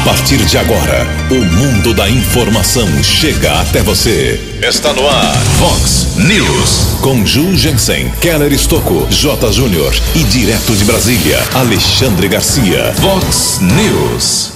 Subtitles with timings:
[0.00, 4.58] A partir de agora, o mundo da informação chega até você.
[4.66, 6.98] Está no ar, Fox News.
[7.02, 9.52] Com Ju Jensen, Keller Estocco, J.
[9.52, 12.94] Júnior e direto de Brasília, Alexandre Garcia.
[12.94, 14.52] Fox News.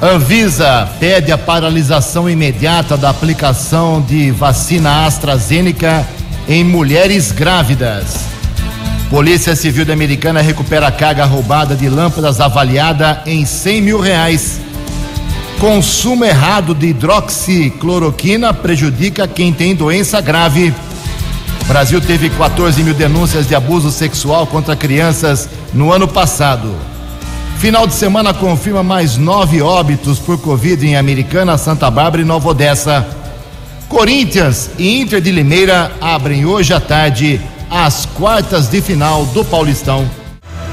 [0.00, 6.08] Anvisa pede a paralisação imediata da aplicação de vacina AstraZeneca
[6.48, 8.39] em mulheres grávidas.
[9.10, 14.60] Polícia Civil da Americana recupera carga roubada de lâmpadas avaliada em 100 mil reais.
[15.58, 20.72] Consumo errado de hidroxicloroquina prejudica quem tem doença grave.
[21.66, 26.72] Brasil teve 14 mil denúncias de abuso sexual contra crianças no ano passado.
[27.58, 32.50] Final de semana confirma mais nove óbitos por Covid em Americana, Santa Bárbara e Nova
[32.50, 33.04] Odessa.
[33.88, 40.04] Corinthians e Inter de Limeira abrem hoje à tarde as quartas de final do Paulistão.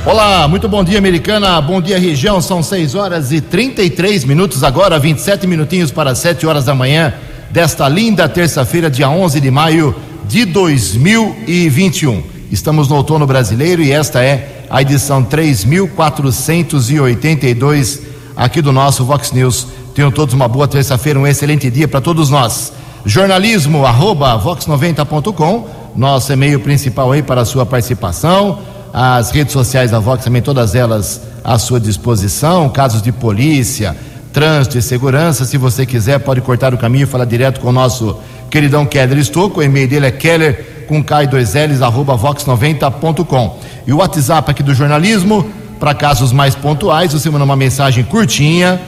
[0.04, 1.62] Olá, muito bom dia, Americana.
[1.62, 2.42] Bom dia, região.
[2.42, 7.14] São 6 horas e 33 minutos agora, 27 minutinhos para 7 horas da manhã
[7.52, 9.96] desta linda terça-feira, dia 11 de maio
[10.28, 12.24] de 2021.
[12.52, 18.02] Estamos no outono brasileiro e esta é a edição 3482
[18.36, 19.68] aqui do nosso Vox News.
[19.94, 22.74] Tenham todos uma boa terça-feira, um excelente dia para todos nós.
[23.08, 28.60] Jornalismo arroba vox90.com nosso e-mail principal aí para a sua participação.
[28.94, 32.68] As redes sociais da Vox também, todas elas à sua disposição.
[32.68, 33.96] Casos de polícia,
[34.34, 35.46] trânsito e segurança.
[35.46, 39.18] Se você quiser, pode cortar o caminho e falar direto com o nosso queridão Keller
[39.18, 39.62] Estouco.
[39.62, 43.60] O e-mail dele é keller com K2Ls, arroba vox90.com.
[43.88, 45.50] E o WhatsApp aqui do jornalismo,
[45.80, 48.82] para casos mais pontuais, você manda uma mensagem curtinha,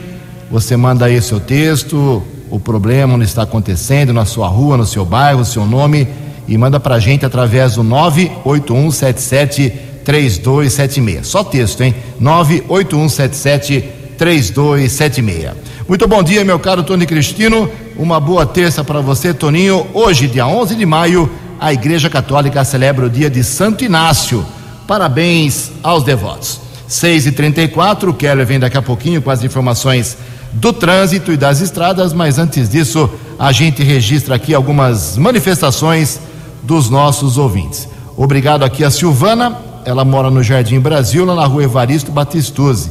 [0.50, 5.04] você manda aí seu texto, o problema, onde está acontecendo, na sua rua, no seu
[5.04, 6.08] bairro, seu nome
[6.50, 9.72] e manda pra gente através do 98177
[10.04, 11.26] 3276.
[11.26, 11.94] Só texto, hein?
[12.18, 13.84] 98177
[14.18, 15.52] 3276.
[15.88, 17.70] Muito bom dia, meu caro Tony Cristino.
[17.96, 19.86] Uma boa terça para você, Toninho.
[19.94, 21.30] Hoje, dia 11 de maio,
[21.60, 24.44] a Igreja Católica celebra o dia de Santo Inácio.
[24.88, 26.60] Parabéns aos devotos.
[26.88, 30.18] 6 e 34 o Keller vem daqui a pouquinho com as informações
[30.52, 36.20] do trânsito e das estradas, mas antes disso, a gente registra aqui algumas manifestações
[36.62, 37.88] dos nossos ouvintes.
[38.16, 42.90] Obrigado aqui a Silvana, ela mora no Jardim Brasil, lá na rua Evaristo Batistuzzi.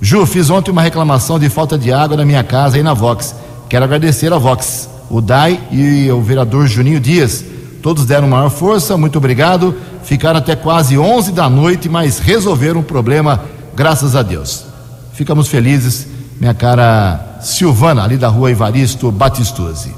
[0.00, 3.34] Ju, fiz ontem uma reclamação de falta de água na minha casa aí na Vox.
[3.68, 7.44] Quero agradecer a Vox, o DAI e o vereador Juninho Dias.
[7.82, 9.74] Todos deram maior força, muito obrigado.
[10.02, 13.44] Ficaram até quase 11 da noite, mas resolveram o problema,
[13.74, 14.64] graças a Deus.
[15.12, 16.06] Ficamos felizes,
[16.40, 19.94] minha cara Silvana, ali da rua Evaristo Batistuzzi.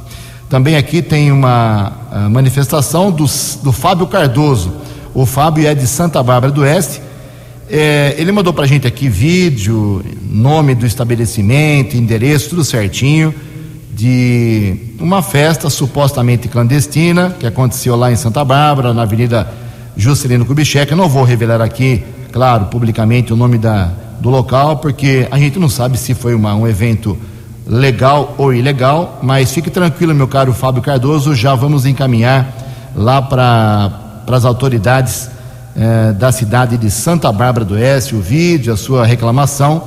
[0.49, 3.25] Também aqui tem uma uh, manifestação do,
[3.63, 4.73] do Fábio Cardoso.
[5.15, 7.01] O Fábio é de Santa Bárbara do Oeste.
[7.69, 13.35] É, ele mandou para a gente aqui vídeo, nome do estabelecimento, endereço, tudo certinho,
[13.93, 19.53] de uma festa supostamente clandestina que aconteceu lá em Santa Bárbara, na Avenida
[19.97, 20.93] Juscelino Kubitschek.
[20.93, 25.59] Eu não vou revelar aqui, claro, publicamente o nome da, do local, porque a gente
[25.59, 27.17] não sabe se foi uma, um evento
[27.67, 34.25] legal ou ilegal, mas fique tranquilo, meu caro Fábio Cardoso, já vamos encaminhar lá para
[34.31, 35.29] as autoridades
[35.77, 39.83] eh, da cidade de Santa Bárbara do Oeste o vídeo, a sua reclamação,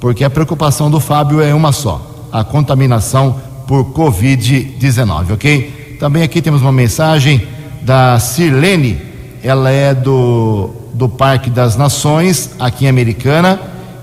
[0.00, 5.96] porque a preocupação do Fábio é uma só: a contaminação por Covid-19, ok?
[5.98, 7.46] Também aqui temos uma mensagem
[7.80, 9.00] da Sirlene,
[9.42, 13.60] ela é do, do Parque das Nações, aqui em Americana,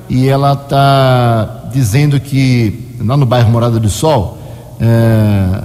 [0.10, 4.38] e ela está dizendo que lá no bairro Morada do Sol,
[4.80, 5.64] é,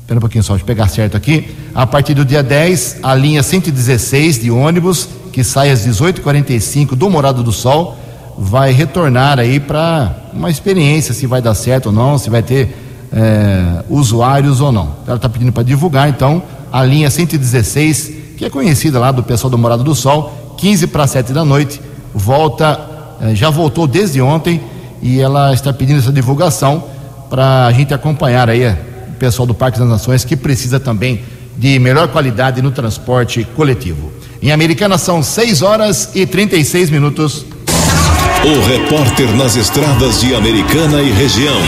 [0.00, 1.54] espera um pouquinho só, eu pegar certo aqui.
[1.74, 7.08] A partir do dia 10, a linha 116 de ônibus, que sai às 18h45 do
[7.08, 7.96] Morado do Sol,
[8.36, 12.76] vai retornar aí para uma experiência, se vai dar certo ou não, se vai ter
[13.12, 14.96] é, usuários ou não.
[15.06, 16.42] Ela está pedindo para divulgar, então,
[16.72, 21.06] a linha 116, que é conhecida lá do pessoal do Morado do Sol, 15 para
[21.06, 21.80] 7 da noite,
[22.14, 22.80] volta,
[23.20, 24.60] é, já voltou desde ontem
[25.02, 26.84] e ela está pedindo essa divulgação
[27.28, 31.22] para a gente acompanhar aí o pessoal do Parque das Nações que precisa também
[31.56, 34.12] de melhor qualidade no transporte coletivo.
[34.42, 37.46] Em Americana são 6 horas e 36 minutos.
[38.44, 41.60] O repórter nas estradas de Americana e região,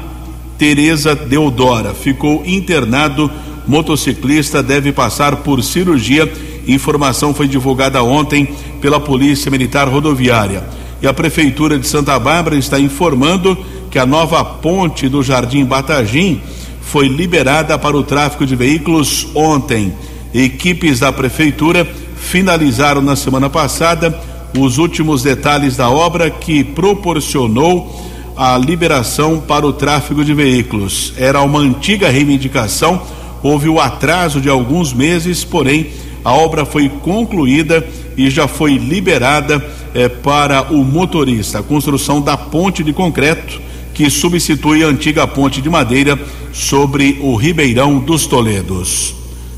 [0.56, 1.92] Teresa Deodora.
[1.92, 3.30] Ficou internado
[3.66, 6.30] motociclista deve passar por cirurgia.
[6.66, 8.48] Informação foi divulgada ontem
[8.80, 10.64] pela Polícia Militar Rodoviária.
[11.00, 13.56] E a Prefeitura de Santa Bárbara está informando
[13.90, 16.40] que a nova ponte do Jardim Batagim
[16.80, 19.92] foi liberada para o tráfego de veículos ontem.
[20.34, 24.18] Equipes da Prefeitura finalizaram na semana passada
[24.58, 28.04] os últimos detalhes da obra que proporcionou
[28.36, 31.12] a liberação para o tráfego de veículos.
[31.16, 33.02] Era uma antiga reivindicação
[33.42, 35.88] houve o atraso de alguns meses, porém
[36.24, 39.64] a obra foi concluída e já foi liberada
[39.94, 41.58] eh, para o motorista.
[41.58, 43.60] A construção da ponte de concreto
[43.92, 46.18] que substitui a antiga ponte de madeira
[46.52, 49.14] sobre o Ribeirão dos Toledos.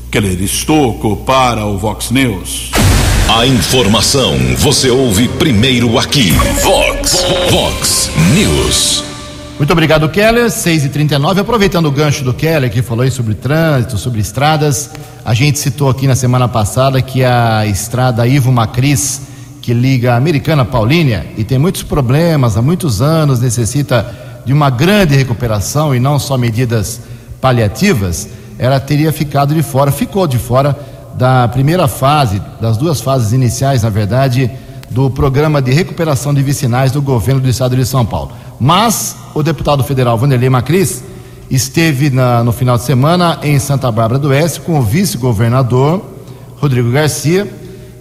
[0.09, 2.71] Keller Estocco para o Vox News.
[3.27, 6.31] A informação você ouve primeiro aqui.
[6.63, 9.08] Vox, Vox News.
[9.59, 10.49] Muito obrigado, Keller.
[10.49, 14.89] 6 e 39 Aproveitando o gancho do Keller, que falou aí sobre trânsito, sobre estradas,
[15.25, 19.23] a gente citou aqui na semana passada que a estrada Ivo Macris,
[19.61, 24.09] que liga a Americana Paulínia, e tem muitos problemas há muitos anos, necessita
[24.45, 27.01] de uma grande recuperação e não só medidas
[27.41, 30.73] paliativas, ela teria ficado de fora, ficou de fora
[31.15, 34.49] da primeira fase, das duas fases iniciais, na verdade,
[34.89, 38.31] do programa de recuperação de vicinais do governo do estado de São Paulo.
[38.59, 41.03] Mas o deputado federal Vanderlei Macris
[41.49, 46.01] esteve na, no final de semana em Santa Bárbara do Oeste com o vice-governador
[46.57, 47.47] Rodrigo Garcia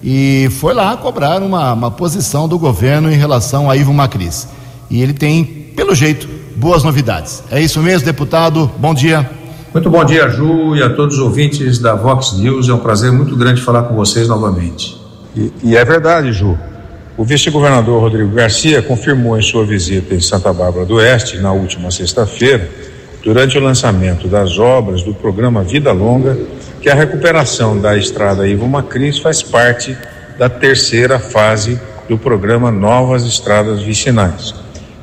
[0.03, 4.49] e foi lá cobrar uma, uma posição do governo em relação a Ivo Macris.
[4.91, 5.45] E ele tem,
[5.77, 7.43] pelo jeito, boas novidades.
[7.51, 8.71] É isso mesmo, deputado?
[8.79, 9.29] Bom dia.
[9.73, 12.69] Muito bom dia, Ju, e a todos os ouvintes da Vox News.
[12.69, 14.99] É um prazer muito grande falar com vocês novamente.
[15.37, 16.59] E, e é verdade, Ju.
[17.19, 21.91] O vice-governador Rodrigo Garcia confirmou em sua visita em Santa Bárbara do Oeste, na última
[21.91, 22.71] sexta-feira,
[23.25, 26.39] durante o lançamento das obras do programa Vida Longa,
[26.81, 29.99] que a recuperação da estrada Ivo Macris faz parte
[30.39, 31.77] da terceira fase
[32.09, 34.55] do programa Novas Estradas Vicinais.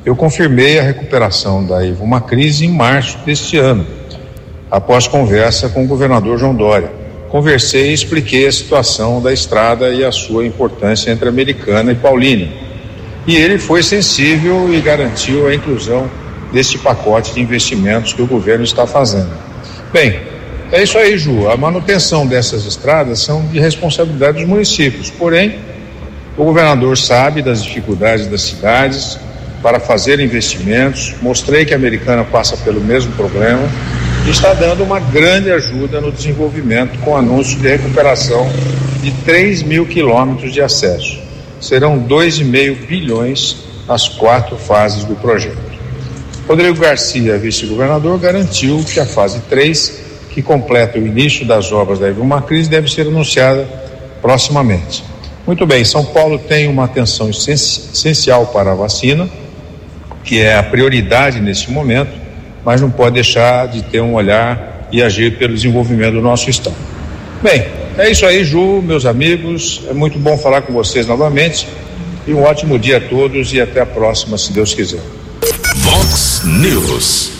[0.02, 3.86] Eu confirmei a recuperação da Ivo Macris em março deste ano,
[4.70, 10.04] após conversa com o governador João Dória conversei e expliquei a situação da estrada e
[10.04, 12.48] a sua importância entre Americana e Paulínia.
[13.26, 16.08] E ele foi sensível e garantiu a inclusão
[16.52, 19.30] deste pacote de investimentos que o governo está fazendo.
[19.92, 20.20] Bem,
[20.70, 21.48] é isso aí, Ju.
[21.48, 25.10] A manutenção dessas estradas são de responsabilidade dos municípios.
[25.10, 25.58] Porém,
[26.36, 29.18] o governador sabe das dificuldades das cidades
[29.62, 31.14] para fazer investimentos.
[31.20, 33.68] Mostrei que a Americana passa pelo mesmo problema
[34.30, 38.50] está dando uma grande ajuda no desenvolvimento com anúncio de recuperação
[39.00, 41.18] de 3 mil quilômetros de acesso.
[41.60, 43.56] Serão 2,5 bilhões
[43.88, 45.56] as quatro fases do projeto.
[46.48, 52.10] Rodrigo Garcia, vice-governador, garantiu que a fase 3, que completa o início das obras da
[52.12, 53.64] Macris, deve ser anunciada
[54.20, 55.04] proximamente.
[55.46, 59.28] Muito bem, São Paulo tem uma atenção essencial para a vacina,
[60.24, 62.25] que é a prioridade nesse momento
[62.66, 66.74] mas não pode deixar de ter um olhar e agir pelo desenvolvimento do nosso Estado.
[67.40, 67.64] Bem,
[67.96, 69.82] é isso aí, Ju, meus amigos.
[69.88, 71.68] É muito bom falar com vocês novamente.
[72.26, 75.00] E um ótimo dia a todos e até a próxima, se Deus quiser.
[75.76, 77.30] Vox News.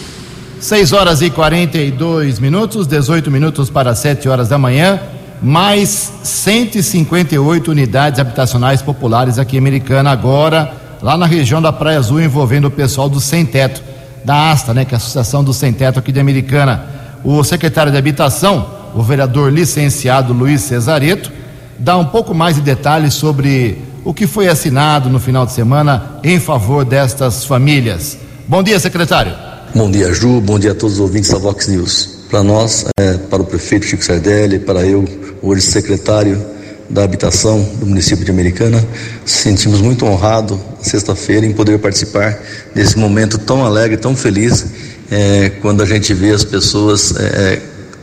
[0.61, 5.01] 6 horas e 42 minutos, 18 minutos para 7 horas da manhã.
[5.43, 12.21] Mais 158 unidades habitacionais populares aqui em Americana, agora, lá na região da Praia Azul,
[12.21, 13.96] envolvendo o pessoal do Sem Teto,
[14.27, 16.85] da ASTA, né, que é a Associação do Sem Teto aqui de Americana.
[17.23, 21.31] O secretário de Habitação, o vereador licenciado Luiz Cesareto,
[21.79, 26.19] dá um pouco mais de detalhes sobre o que foi assinado no final de semana
[26.25, 28.19] em favor destas famílias.
[28.49, 29.33] Bom dia, secretário.
[29.73, 30.41] Bom dia, Ju.
[30.41, 32.27] Bom dia a todos os ouvintes da Vox News.
[32.29, 35.05] Para nós, é, para o prefeito Chico Sardelli, para eu,
[35.41, 36.56] hoje secretário
[36.89, 38.85] da Habitação do município de Americana,
[39.25, 42.39] sentimos muito honrado, sexta-feira, em poder participar
[42.75, 44.67] desse momento tão alegre, tão feliz,
[45.11, 47.61] é, quando a gente vê as pessoas é,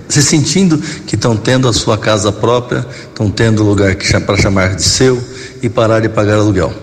[0.07, 4.83] se sentindo que estão tendo a sua casa própria, estão tendo lugar para chamar de
[4.83, 5.21] seu
[5.61, 6.73] e parar de pagar aluguel.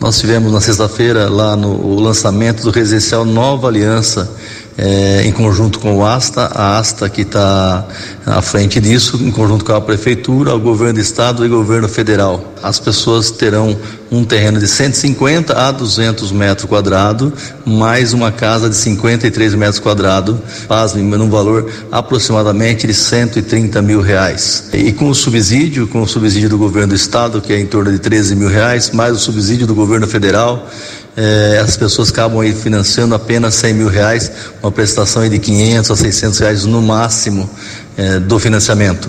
[0.00, 4.30] Nós tivemos na sexta-feira lá no lançamento do residencial Nova Aliança
[4.78, 7.86] é, em conjunto com o ASTA, a ASTA que está
[8.26, 11.88] à frente disso, em conjunto com a Prefeitura, o Governo do Estado e o Governo
[11.88, 12.52] Federal.
[12.62, 13.76] As pessoas terão
[14.10, 17.32] um terreno de 150 a 200 metros quadrados,
[17.64, 20.36] mais uma casa de 53 metros quadrados,
[20.68, 24.68] pasmem, num valor aproximadamente de 130 mil reais.
[24.72, 27.90] E com o subsídio, com o subsídio do Governo do Estado, que é em torno
[27.90, 30.68] de 13 mil reais, mais o subsídio do Governo Federal,
[31.16, 34.30] eh, as pessoas acabam aí financiando apenas 100 mil reais,
[34.62, 37.48] uma prestação de 500 a 600 reais no máximo
[37.96, 39.08] eh, do financiamento.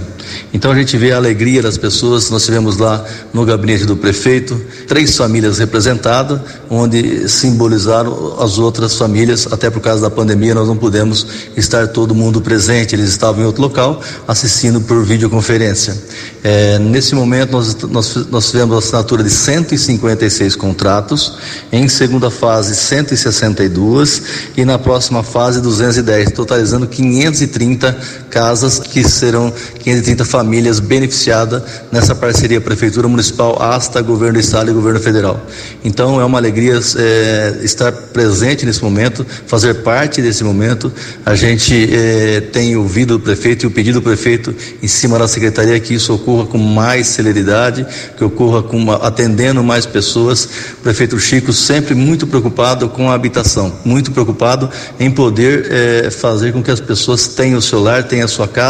[0.53, 2.29] Então a gente vê a alegria das pessoas.
[2.29, 3.03] Nós tivemos lá
[3.33, 6.39] no gabinete do prefeito três famílias representadas,
[6.69, 9.47] onde simbolizaram as outras famílias.
[9.51, 12.95] Até por causa da pandemia, nós não pudemos estar todo mundo presente.
[12.95, 15.97] Eles estavam em outro local assistindo por videoconferência.
[16.43, 21.37] É, nesse momento, nós, nós, nós tivemos a assinatura de 156 contratos.
[21.71, 24.21] Em segunda fase, 162
[24.55, 27.97] e na próxima fase 210, totalizando 530
[28.29, 34.73] casas que serão 530 famílias beneficiadas nessa parceria Prefeitura Municipal, ASTA, Governo do Estado e
[34.73, 35.39] Governo Federal.
[35.83, 40.91] Então é uma alegria é, estar presente nesse momento, fazer parte desse momento.
[41.25, 45.27] A gente é, tem ouvido o prefeito e o pedido do prefeito em cima da
[45.27, 47.85] secretaria que isso ocorra com mais celeridade,
[48.17, 50.45] que ocorra com uma, atendendo mais pessoas.
[50.79, 54.69] O prefeito Chico sempre muito preocupado com a habitação, muito preocupado
[54.99, 58.47] em poder é, fazer com que as pessoas tenham o seu lar, tenham a sua
[58.47, 58.66] casa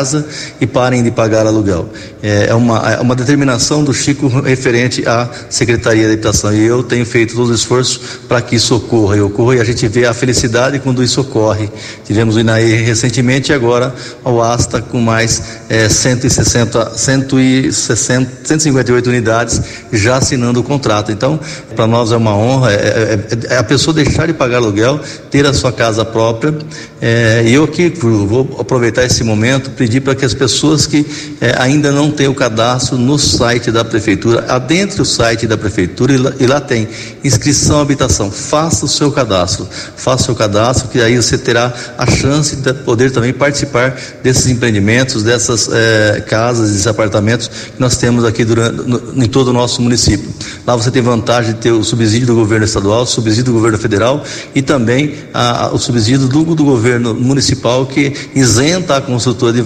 [0.59, 1.89] e parem de pagar aluguel.
[2.21, 6.83] É, é uma, é uma determinação do Chico referente à Secretaria de Habitação e eu
[6.83, 10.05] tenho feito todo o esforço para que isso ocorra e ocorra e a gente vê
[10.05, 11.69] a felicidade quando isso ocorre.
[12.05, 19.61] Tivemos o INAE recentemente e agora o ASTA com mais é, 160, 160, 158 unidades
[19.91, 21.11] já assinando o contrato.
[21.11, 21.39] Então,
[21.75, 24.99] para nós é uma honra, é, é, é, a pessoa deixar de pagar aluguel,
[25.29, 26.53] ter a sua casa própria.
[27.01, 31.05] É, e eu aqui vou aproveitar esse momento, pedir para que as pessoas que
[31.39, 36.13] é, ainda não têm o cadastro no site da prefeitura, adentre o site da prefeitura
[36.13, 36.87] e lá, e lá tem
[37.23, 38.31] inscrição habitação.
[38.31, 43.11] Faça o seu cadastro, faça o cadastro, que aí você terá a chance de poder
[43.11, 49.23] também participar desses empreendimentos, dessas é, casas, desses apartamentos que nós temos aqui durante, no,
[49.23, 50.29] em todo o nosso município.
[50.65, 53.77] Lá você tem vantagem de ter o subsídio do governo estadual, o subsídio do governo
[53.77, 59.53] federal e também a, a, o subsídio do, do governo municipal que isenta a construtora
[59.53, 59.61] de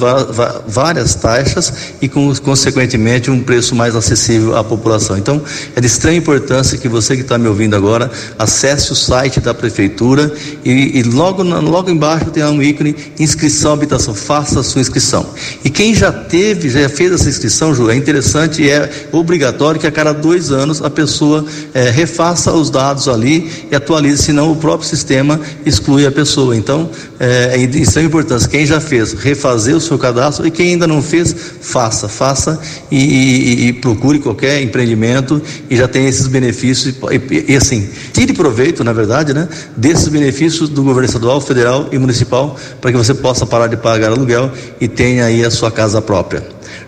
[0.67, 5.17] várias taxas e, consequentemente, um preço mais acessível à população.
[5.17, 5.41] Então,
[5.75, 9.53] é de extrema importância que você que está me ouvindo agora acesse o site da
[9.53, 10.31] prefeitura
[10.63, 14.13] e, e logo, logo embaixo tem um ícone inscrição habitação.
[14.13, 15.25] Faça a sua inscrição.
[15.63, 19.87] E quem já teve, já fez essa inscrição, Ju, é interessante e é obrigatório que
[19.87, 24.55] a cada dois anos a pessoa é, refaça os dados ali e atualize, senão o
[24.55, 26.55] próprio sistema exclui a pessoa.
[26.55, 26.89] Então,
[27.19, 28.47] é, é de extrema importância.
[28.49, 32.97] Quem já fez, refazer o seu cadastro e quem ainda não fez, faça, faça e,
[32.97, 38.83] e, e procure qualquer empreendimento e já tem esses benefícios e, e, assim, tire proveito,
[38.83, 43.45] na verdade, né, desses benefícios do governo estadual, federal e municipal para que você possa
[43.45, 46.43] parar de pagar aluguel e tenha aí a sua casa própria.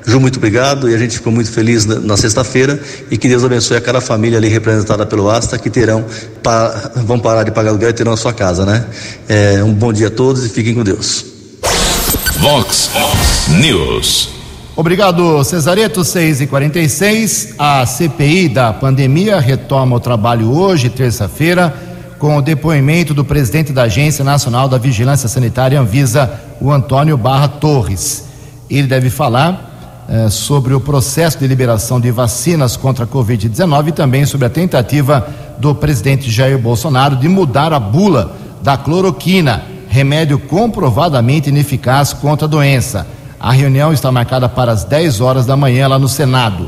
[0.06, 2.80] Ju, muito obrigado e a gente ficou muito feliz na, na sexta-feira
[3.10, 6.06] e que Deus abençoe a cada família ali representada pelo ASTA que terão,
[6.42, 8.86] pa, vão parar de pagar aluguel e terão a sua casa, né?
[9.28, 11.33] É, um bom dia a todos e fiquem com Deus.
[12.44, 12.92] Vox
[13.48, 14.30] News.
[14.76, 21.74] Obrigado, Cesareto, 6 e 46 A CPI da pandemia retoma o trabalho hoje, terça-feira
[22.20, 27.48] com o depoimento do presidente da Agência Nacional da Vigilância Sanitária Anvisa, o Antônio Barra
[27.48, 28.26] Torres.
[28.70, 33.92] Ele deve falar eh, sobre o processo de liberação de vacinas contra a Covid-19 e
[33.94, 35.26] também sobre a tentativa
[35.58, 42.50] do presidente Jair Bolsonaro de mudar a bula da cloroquina, remédio comprovadamente ineficaz contra a
[42.50, 43.06] doença.
[43.40, 46.68] A reunião está marcada para as 10 horas da manhã lá no Senado.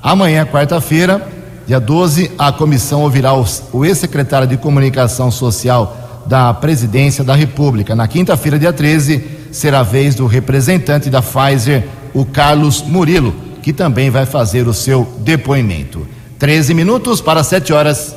[0.00, 1.26] Amanhã, quarta-feira,
[1.66, 7.96] dia 12, a comissão ouvirá o ex-secretário de Comunicação Social da Presidência da República.
[7.96, 13.34] Na quinta-feira, dia 13, será a vez do representante da Pfizer, o Carlos Murilo,
[13.64, 16.06] que também vai fazer o seu depoimento.
[16.38, 18.14] 13 minutos para 7 horas.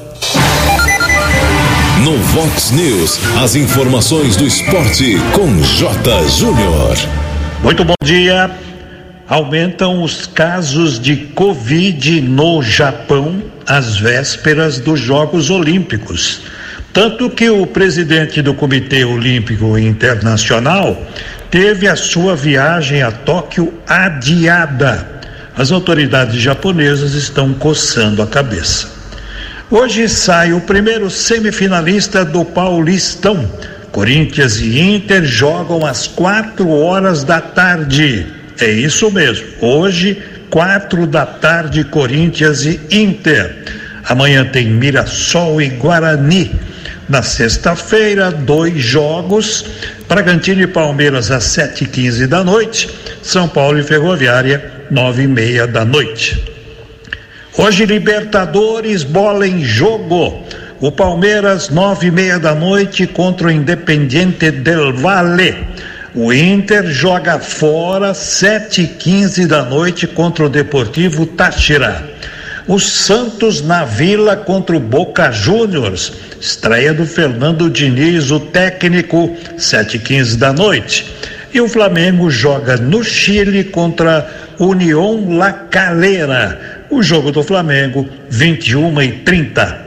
[2.03, 6.27] No Vox News, as informações do esporte com J.
[6.27, 6.97] Júnior.
[7.61, 8.51] Muito bom dia.
[9.25, 16.41] Aumentam os casos de Covid no Japão às vésperas dos Jogos Olímpicos.
[16.91, 21.01] Tanto que o presidente do Comitê Olímpico Internacional
[21.49, 25.21] teve a sua viagem a Tóquio adiada.
[25.55, 28.92] As autoridades japonesas estão coçando a cabeça.
[29.71, 33.49] Hoje sai o primeiro semifinalista do Paulistão.
[33.91, 38.25] Corinthians e Inter jogam às quatro horas da tarde.
[38.59, 39.47] É isso mesmo.
[39.61, 43.55] Hoje, quatro da tarde, Corinthians e Inter.
[44.05, 46.51] Amanhã tem Mirassol e Guarani.
[47.09, 49.65] Na sexta-feira, dois jogos:
[50.07, 52.89] Bragantino e Palmeiras às sete e quinze da noite,
[53.21, 56.52] São Paulo e Ferroviária nove e meia da noite.
[57.55, 60.43] Hoje, Libertadores, bola em jogo.
[60.81, 65.55] O Palmeiras, nove e meia da noite, contra o Independiente del Valle.
[66.15, 72.03] O Inter joga fora, sete e quinze da noite, contra o Deportivo Táchira.
[72.67, 76.11] O Santos na Vila contra o Boca Juniors.
[76.41, 81.05] Estreia do Fernando Diniz, o técnico, sete e quinze da noite.
[81.53, 86.85] E o Flamengo joga no Chile contra União La Calera.
[86.89, 89.77] O jogo do Flamengo, 21 e 30.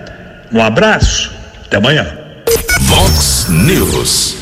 [0.53, 1.33] Um abraço,
[1.65, 2.07] até amanhã.
[2.83, 4.37] Vox News.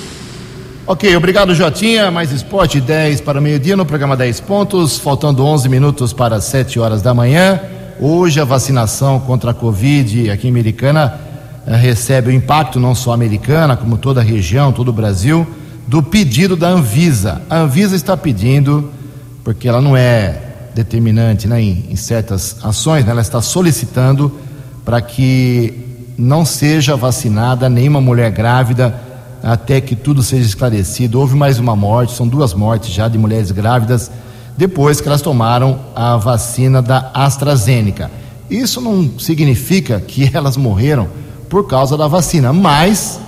[0.87, 2.11] Ok, obrigado Jotinha.
[2.11, 6.79] Mais esporte 10 para o meio-dia no programa 10 pontos, faltando 11 minutos para 7
[6.79, 7.59] horas da manhã.
[7.99, 11.19] Hoje a vacinação contra a Covid aqui em Americana
[11.67, 15.47] eh, recebe o impacto não só americana, como toda a região, todo o Brasil,
[15.87, 17.43] do pedido da Anvisa.
[17.49, 18.91] A Anvisa está pedindo,
[19.43, 20.41] porque ela não é
[20.75, 24.33] determinante né, em, em certas ações, né, ela está solicitando
[24.85, 29.01] para que não seja vacinada nenhuma mulher grávida
[29.43, 31.21] até que tudo seja esclarecido.
[31.21, 34.11] Houve mais uma morte, são duas mortes já de mulheres grávidas
[34.57, 38.11] depois que elas tomaram a vacina da AstraZeneca.
[38.49, 41.09] Isso não significa que elas morreram
[41.49, 43.21] por causa da vacina, mas,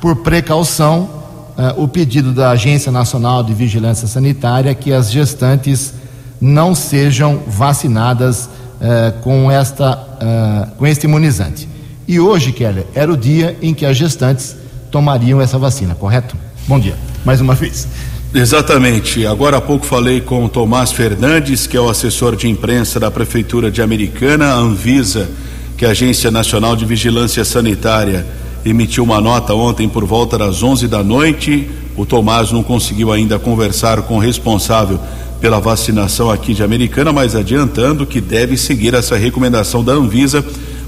[0.00, 1.08] por precaução,
[1.56, 5.94] uh, o pedido da Agência Nacional de Vigilância Sanitária que as gestantes
[6.40, 11.68] não sejam vacinadas uh, com, esta, uh, com este imunizante.
[12.06, 14.56] E hoje, Keller, era o dia em que as gestantes
[14.90, 16.36] tomariam essa vacina, correto?
[16.68, 17.88] Bom dia, mais uma vez.
[18.34, 19.24] Exatamente.
[19.26, 23.10] Agora há pouco falei com o Tomás Fernandes, que é o assessor de imprensa da
[23.10, 25.30] Prefeitura de Americana, a Anvisa,
[25.76, 28.26] que é a Agência Nacional de Vigilância Sanitária,
[28.64, 31.68] emitiu uma nota ontem por volta das 11 da noite.
[31.96, 34.98] O Tomás não conseguiu ainda conversar com o responsável
[35.40, 40.44] pela vacinação aqui de Americana, mas adiantando que deve seguir essa recomendação da Anvisa.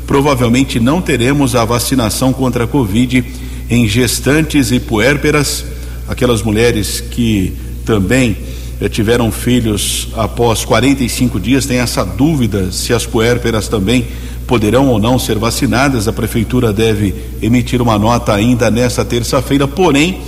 [0.07, 3.25] Provavelmente não teremos a vacinação contra a Covid
[3.69, 5.65] em gestantes e puérperas
[6.09, 7.53] aquelas mulheres que
[7.85, 8.37] também
[8.91, 14.07] tiveram filhos após 45 dias, tem essa dúvida se as puérperas também
[14.47, 16.07] poderão ou não ser vacinadas.
[16.07, 20.19] A prefeitura deve emitir uma nota ainda nesta terça-feira, porém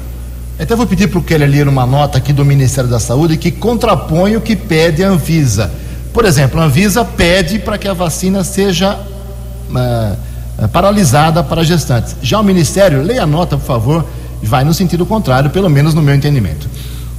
[0.60, 3.38] Então eu vou pedir para o Kelly ler uma nota aqui do Ministério da Saúde
[3.38, 5.72] que contrapõe o que pede a Anvisa.
[6.14, 12.16] Por exemplo, a Anvisa pede para que a vacina seja uh, paralisada para gestantes.
[12.22, 14.06] Já o Ministério, leia a nota, por favor,
[14.44, 16.70] vai no sentido contrário, pelo menos no meu entendimento.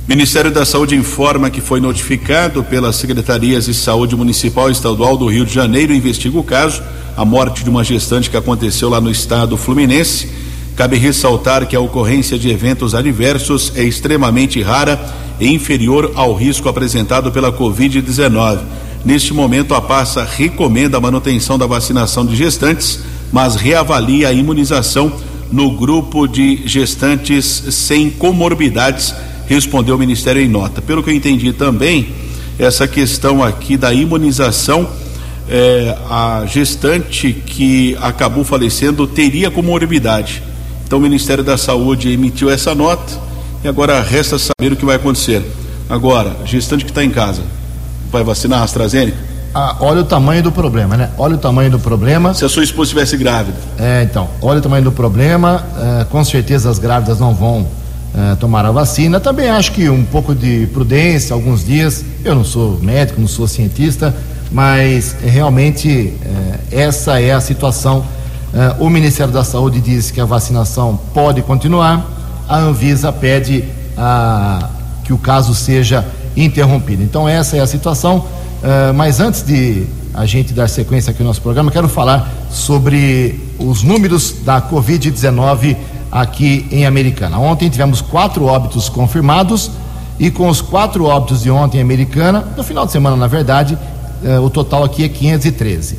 [0.07, 5.27] Ministério da Saúde informa que foi notificado pelas secretarias de saúde municipal e estadual do
[5.27, 6.83] Rio de Janeiro investiga o caso,
[7.17, 10.29] a morte de uma gestante que aconteceu lá no estado fluminense.
[10.77, 15.01] Cabe ressaltar que a ocorrência de eventos adversos é extremamente rara
[15.41, 18.59] e inferior ao risco apresentado pela Covid-19.
[19.07, 23.01] Neste momento, a pasta recomenda a manutenção da vacinação de gestantes,
[23.33, 25.11] mas reavalia a imunização
[25.51, 29.15] no grupo de gestantes sem comorbidades
[29.47, 30.81] respondeu o Ministério em nota.
[30.83, 32.09] Pelo que eu entendi também,
[32.59, 34.89] essa questão aqui da imunização,
[35.49, 40.43] é, a gestante que acabou falecendo teria comorbidade.
[40.87, 43.13] Então o Ministério da Saúde emitiu essa nota
[43.63, 45.43] e agora resta saber o que vai acontecer.
[45.89, 47.43] Agora, gestante que está em casa,
[48.11, 49.35] vai vacinar a AstraZeneca?
[49.55, 51.11] Ah, olha o tamanho do problema, né?
[51.17, 52.35] Olha o tamanho do problema.
[52.35, 53.57] Se a sua esposa estivesse grávida.
[53.79, 55.65] É, então, olha o tamanho do problema.
[56.01, 57.67] É, com certeza as grávidas não vão
[58.15, 59.19] uh, tomar a vacina.
[59.19, 62.05] Também acho que um pouco de prudência, alguns dias.
[62.25, 64.15] Eu não sou médico, não sou cientista,
[64.51, 68.05] mas realmente uh, essa é a situação.
[68.55, 72.09] Uh, o Ministério da Saúde diz que a vacinação pode continuar,
[72.49, 73.65] a Anvisa pede
[75.05, 76.05] que o caso seja
[76.37, 77.03] interrompido.
[77.03, 78.27] Então, essa é a situação.
[78.95, 83.85] mas antes de a gente dar sequência aqui no nosso programa, quero falar sobre os
[83.85, 85.77] números da Covid-19
[86.15, 87.41] aqui em Americana.
[87.41, 89.73] Ontem tivemos quatro óbitos confirmados
[90.17, 93.77] e com os quatro óbitos de ontem em Americana, no final de semana, na verdade,
[94.25, 95.99] eh, o total aqui é 513.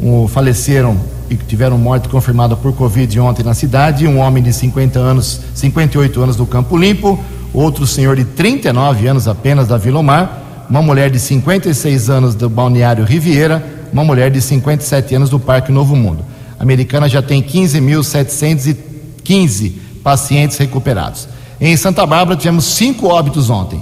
[0.00, 0.96] Um, faleceram
[1.28, 6.22] e tiveram morte confirmada por Covid ontem na cidade, um homem de 50 anos, 58
[6.22, 7.20] anos do Campo Limpo,
[7.52, 12.48] outro senhor de 39 anos apenas da Vila Mar, uma mulher de 56 anos do
[12.48, 16.24] Balneário Riviera, uma mulher de 57 anos do Parque Novo Mundo.
[16.58, 18.89] A Americana já tem 15.730
[19.22, 19.70] 15
[20.02, 21.28] pacientes recuperados.
[21.60, 23.76] Em Santa Bárbara tivemos cinco óbitos ontem.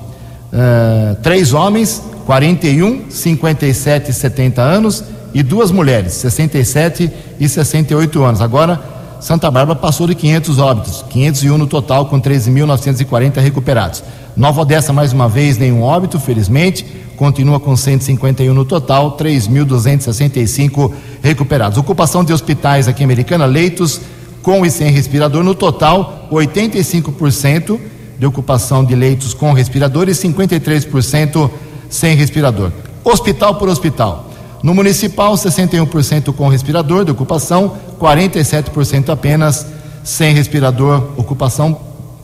[0.53, 8.41] Uh, três homens, 41, 57 e 70 anos, e duas mulheres, 67 e 68 anos.
[8.41, 8.81] Agora,
[9.21, 14.03] Santa Bárbara passou de 500 óbitos, 501 no total, com 13.940 recuperados.
[14.37, 16.85] Nova Odessa, mais uma vez, nenhum óbito, felizmente,
[17.17, 21.77] continua com 151 no total, 3.265 recuperados.
[21.77, 24.01] Ocupação de hospitais aqui em Americana, leitos
[24.43, 25.43] com e sem respirador.
[25.43, 27.79] No total, 85%
[28.19, 31.51] de ocupação de leitos com respirador e 53%
[31.89, 32.73] sem respirador.
[33.05, 34.31] Hospital por hospital.
[34.63, 39.67] No municipal, 61% com respirador de ocupação, 47% apenas
[40.03, 41.11] sem respirador.
[41.17, 41.79] Ocupação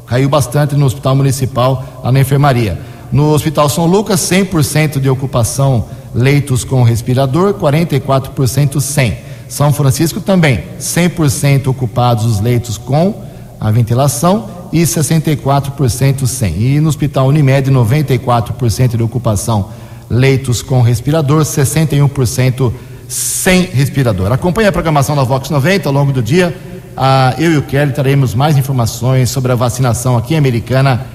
[0.07, 2.79] caiu bastante no hospital municipal, lá na enfermaria.
[3.13, 9.17] No Hospital São Lucas, 100% de ocupação leitos com respirador, 44% sem.
[9.55, 13.23] São Francisco também, 100% ocupados os leitos com
[13.61, 16.61] a ventilação e 64% sem.
[16.61, 19.71] E no Hospital Unimed, 94% de ocupação
[20.11, 22.73] leitos com respirador, 61%
[23.07, 24.33] sem respirador.
[24.33, 26.53] Acompanhe a programação da Vox 90 ao longo do dia.
[26.97, 31.07] Ah, eu e o Kelly traremos mais informações sobre a vacinação aqui em Americana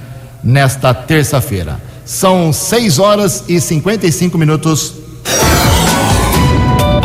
[0.42, 1.78] nesta terça-feira.
[2.06, 4.99] São 6 horas e 55 minutos.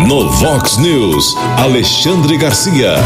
[0.06, 2.96] No Vox News, Alexandre Garcia.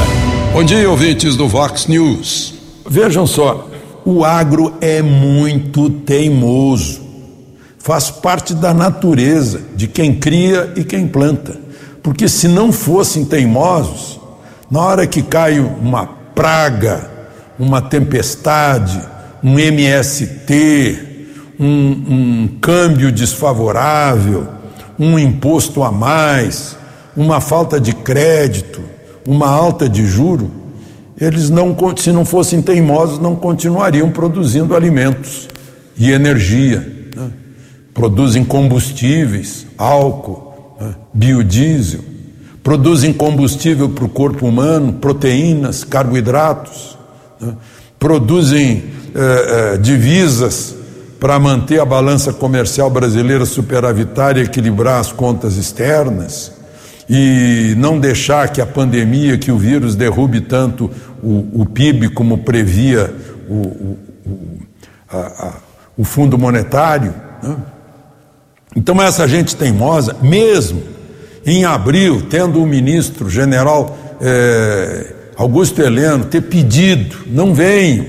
[0.52, 2.54] Bom dia, ouvintes do Vox News.
[2.90, 3.68] Vejam só,
[4.04, 7.00] o agro é muito teimoso.
[7.78, 11.56] Faz parte da natureza de quem cria e quem planta.
[12.02, 14.18] Porque se não fossem teimosos,
[14.68, 17.08] na hora que cai uma praga,
[17.56, 19.00] uma tempestade,
[19.42, 20.98] um MST,
[21.60, 24.48] um, um câmbio desfavorável,
[24.98, 26.76] um imposto a mais,
[27.18, 28.80] uma falta de crédito,
[29.26, 30.48] uma alta de juro,
[31.20, 35.48] eles não, se não fossem teimosos, não continuariam produzindo alimentos
[35.96, 36.78] e energia.
[37.16, 37.30] Né?
[37.92, 40.94] Produzem combustíveis, álcool, né?
[41.12, 42.02] biodiesel,
[42.62, 46.96] produzem combustível para o corpo humano, proteínas, carboidratos,
[47.40, 47.54] né?
[47.98, 50.76] produzem eh, eh, divisas
[51.18, 56.57] para manter a balança comercial brasileira superavitária e equilibrar as contas externas
[57.08, 60.90] e não deixar que a pandemia, que o vírus derrube tanto
[61.22, 63.14] o, o PIB como previa
[63.48, 63.98] o, o,
[65.10, 65.52] a, a,
[65.96, 67.14] o Fundo Monetário.
[67.42, 67.56] Né?
[68.76, 70.82] Então, essa gente teimosa, mesmo
[71.46, 78.04] em abril, tendo o ministro general eh, Augusto Heleno ter pedido, não venham,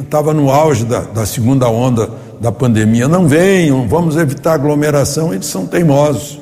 [0.00, 0.40] estava né?
[0.40, 5.64] no auge da, da segunda onda da pandemia, não venham, vamos evitar aglomeração, eles são
[5.64, 6.41] teimosos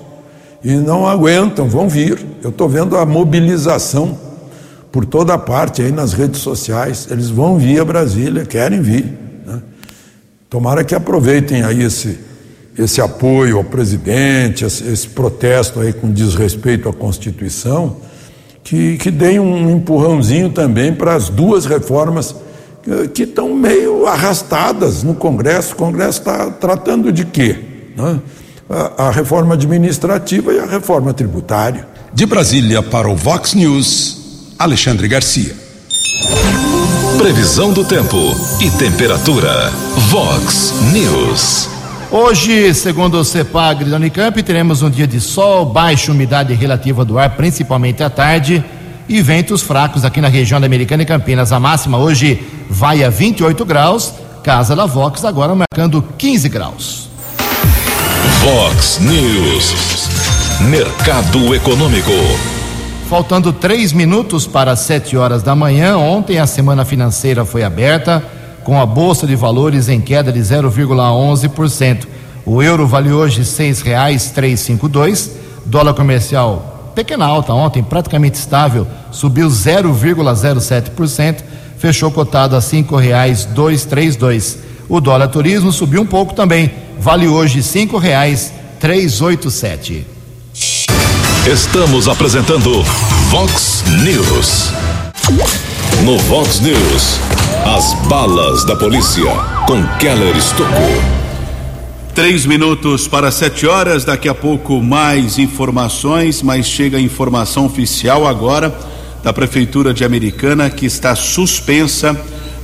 [0.63, 2.19] e não aguentam, vão vir.
[2.43, 4.19] Eu estou vendo a mobilização
[4.93, 7.09] por toda parte aí nas redes sociais.
[7.11, 9.07] Eles vão vir a Brasília, querem vir.
[9.47, 9.61] Né?
[10.49, 12.19] Tomara que aproveitem aí esse,
[12.77, 17.97] esse apoio ao presidente, esse, esse protesto aí com desrespeito à Constituição,
[18.63, 22.35] que, que deem um empurrãozinho também para as duas reformas
[23.15, 25.75] que estão meio arrastadas no Congresso.
[25.75, 27.59] O Congresso está tratando de quê?
[27.97, 28.21] Né?
[28.71, 31.89] A, a reforma administrativa e a reforma tributária.
[32.15, 35.57] De Brasília para o Vox News, Alexandre Garcia.
[37.19, 38.17] Previsão do tempo
[38.61, 39.73] e temperatura.
[40.09, 41.69] Vox News.
[42.13, 47.19] Hoje, segundo o CEPAG da Unicamp, teremos um dia de sol, baixa umidade relativa do
[47.19, 48.65] ar, principalmente à tarde,
[49.09, 51.51] e ventos fracos aqui na região da Americana e Campinas.
[51.51, 57.10] A máxima hoje vai a 28 graus, Casa da Vox agora marcando 15 graus.
[58.21, 59.75] Vox News.
[60.69, 62.11] Mercado Econômico.
[63.09, 68.23] Faltando três minutos para sete horas da manhã, ontem a semana financeira foi aberta
[68.63, 72.07] com a Bolsa de Valores em queda de 0,11%.
[72.45, 75.31] O euro vale hoje seis reais três cinco dois.
[75.65, 81.37] Dólar comercial pequena alta ontem, praticamente estável, subiu 0,07%,
[81.79, 84.59] fechou cotado a cinco reais dois três dois.
[84.89, 90.07] O dólar turismo subiu um pouco também, vale hoje cinco reais três oito sete.
[91.51, 92.83] Estamos apresentando
[93.31, 94.71] Vox News.
[96.05, 97.19] No Vox News,
[97.65, 99.25] as balas da polícia
[99.67, 101.03] com Keller Estocou.
[102.15, 108.27] Três minutos para sete horas, daqui a pouco mais informações, mas chega a informação oficial
[108.27, 108.77] agora
[109.23, 112.15] da Prefeitura de Americana que está suspensa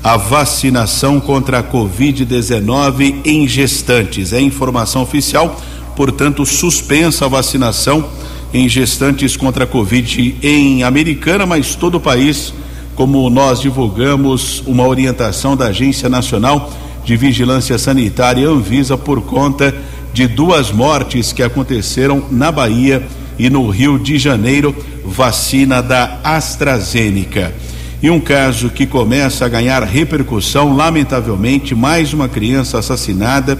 [0.07, 4.33] a vacinação contra a Covid-19 em gestantes.
[4.33, 5.61] É informação oficial,
[5.97, 8.09] portanto, suspensa a vacinação
[8.55, 12.55] em gestantes contra a Covid em Americana, mas todo o país,
[12.95, 16.73] como nós divulgamos uma orientação da Agência Nacional
[17.05, 19.75] de Vigilância Sanitária Anvisa por conta
[20.13, 23.05] de duas mortes que aconteceram na Bahia
[23.37, 24.73] e no Rio de Janeiro,
[25.05, 27.53] vacina da AstraZeneca.
[28.03, 33.59] E um caso que começa a ganhar repercussão, lamentavelmente, mais uma criança assassinada,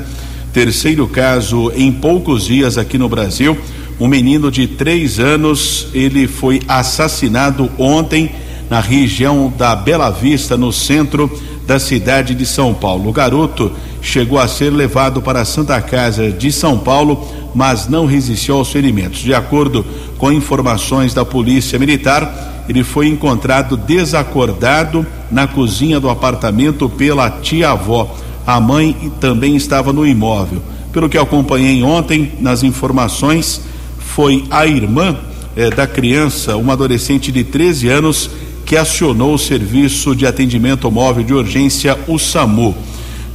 [0.53, 3.57] terceiro caso em poucos dias aqui no Brasil
[3.99, 8.31] um menino de três anos, ele foi assassinado ontem
[8.69, 11.31] na região da Bela Vista, no centro
[11.67, 13.09] da cidade de São Paulo.
[13.09, 13.73] O garoto
[14.03, 18.71] chegou a ser levado para a Santa Casa de São Paulo, mas não resistiu aos
[18.71, 19.21] ferimentos.
[19.21, 19.85] De acordo
[20.19, 28.15] com informações da Polícia Militar, ele foi encontrado desacordado na cozinha do apartamento pela tia-avó.
[28.47, 30.63] A mãe também estava no imóvel.
[30.93, 33.61] Pelo que acompanhei ontem nas informações,
[33.99, 35.17] foi a irmã
[35.57, 38.31] eh, da criança, uma adolescente de 13 anos,
[38.65, 42.75] que acionou o serviço de atendimento móvel de urgência, o SAMU.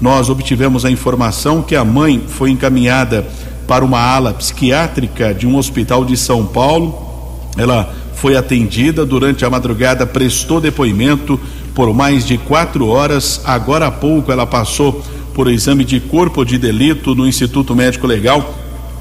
[0.01, 3.25] Nós obtivemos a informação que a mãe foi encaminhada
[3.67, 6.97] para uma ala psiquiátrica de um hospital de São Paulo.
[7.55, 11.39] Ela foi atendida durante a madrugada, prestou depoimento
[11.73, 13.41] por mais de quatro horas.
[13.43, 15.03] Agora há pouco ela passou
[15.33, 18.53] por exame de corpo de delito no Instituto Médico Legal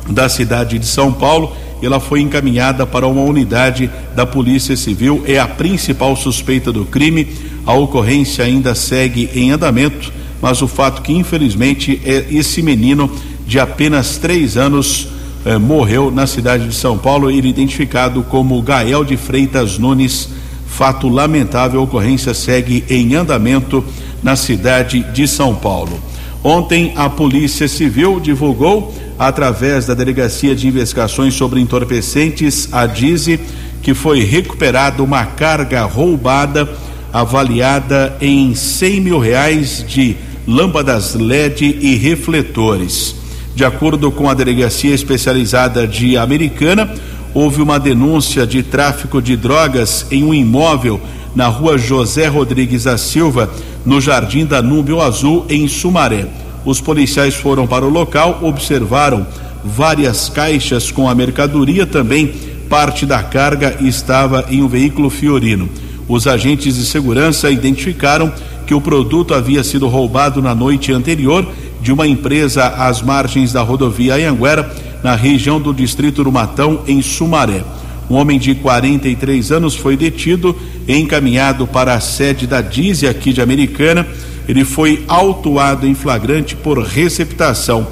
[0.09, 1.53] da cidade de São Paulo
[1.83, 7.27] ela foi encaminhada para uma unidade da Polícia Civil, é a principal suspeita do crime.
[7.65, 13.11] A ocorrência ainda segue em andamento, mas o fato que infelizmente é esse menino
[13.47, 15.09] de apenas três anos
[15.45, 20.29] eh, morreu na cidade de São Paulo, ele identificado como Gael de Freitas Nunes.
[20.67, 23.85] Fato lamentável, a ocorrência segue em andamento
[24.23, 26.01] na cidade de São Paulo.
[26.43, 33.39] Ontem a Polícia Civil divulgou através da Delegacia de Investigações sobre Entorpecentes, a DIZE,
[33.83, 36.69] que foi recuperada uma carga roubada
[37.13, 43.20] avaliada em 100 mil reais de lâmpadas LED e refletores.
[43.61, 46.91] De acordo com a Delegacia Especializada de Americana,
[47.35, 50.99] houve uma denúncia de tráfico de drogas em um imóvel
[51.37, 53.51] na rua José Rodrigues da Silva,
[53.85, 56.27] no Jardim Danúbio Azul, em Sumaré.
[56.65, 59.27] Os policiais foram para o local, observaram
[59.63, 62.33] várias caixas com a mercadoria, também
[62.67, 65.69] parte da carga estava em um veículo fiorino.
[66.11, 68.33] Os agentes de segurança identificaram
[68.67, 71.47] que o produto havia sido roubado na noite anterior
[71.81, 74.69] de uma empresa às margens da rodovia Anhanguera,
[75.05, 77.63] na região do distrito do Matão, em Sumaré.
[78.11, 80.57] Um homem de 43 anos foi detido
[80.89, 84.05] e encaminhado para a sede da Dizia aqui de Americana
[84.49, 87.87] ele foi autuado em flagrante por receptação.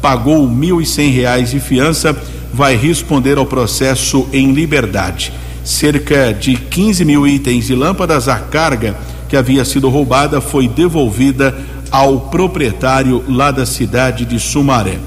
[0.00, 2.16] Pagou R$ 1.100 de fiança,
[2.52, 5.32] vai responder ao processo em liberdade.
[5.64, 8.94] Cerca de 15 mil itens e lâmpadas à carga
[9.28, 11.56] que havia sido roubada foi devolvida
[11.90, 14.98] ao proprietário lá da cidade de Sumaré.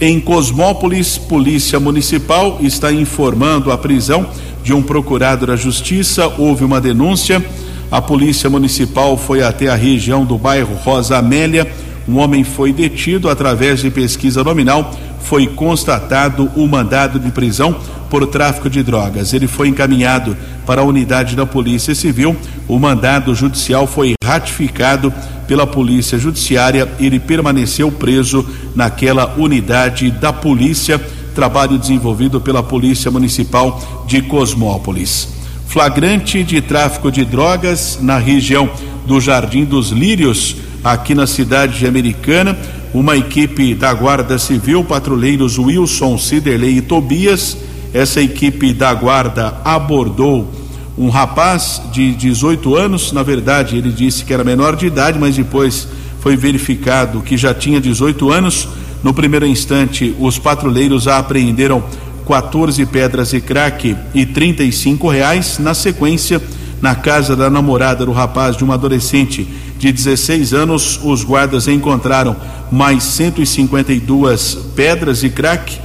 [0.00, 4.26] Em Cosmópolis, Polícia Municipal está informando a prisão
[4.64, 6.26] de um procurado da Justiça.
[6.36, 7.40] Houve uma denúncia.
[7.88, 11.70] A Polícia Municipal foi até a região do bairro Rosa Amélia.
[12.08, 14.92] Um homem foi detido através de pesquisa nominal.
[15.22, 17.76] Foi constatado o mandado de prisão
[18.10, 19.32] por tráfico de drogas.
[19.32, 20.36] Ele foi encaminhado
[20.66, 22.36] para a unidade da Polícia Civil.
[22.68, 25.12] O mandado judicial foi ratificado
[25.46, 26.88] pela Polícia Judiciária.
[26.98, 31.00] Ele permaneceu preso naquela unidade da Polícia.
[31.34, 35.28] Trabalho desenvolvido pela Polícia Municipal de Cosmópolis.
[35.66, 38.68] Flagrante de tráfico de drogas na região
[39.06, 42.58] do Jardim dos Lírios, aqui na cidade de Americana.
[42.92, 47.56] Uma equipe da Guarda Civil, patrulheiros Wilson, Ciderley e Tobias
[47.92, 50.50] essa equipe da guarda abordou
[50.96, 55.36] um rapaz de 18 anos, na verdade ele disse que era menor de idade, mas
[55.36, 55.86] depois
[56.20, 58.68] foi verificado que já tinha 18 anos.
[59.02, 61.82] No primeiro instante, os patrulheiros apreenderam
[62.26, 65.58] 14 pedras de crack e 35 reais.
[65.58, 66.40] Na sequência,
[66.82, 69.46] na casa da namorada do rapaz de uma adolescente
[69.78, 72.36] de 16 anos, os guardas encontraram
[72.72, 75.78] mais 152 pedras crack